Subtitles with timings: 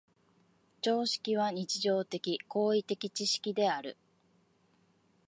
[0.81, 3.97] 常識は日常的・行為的知識である。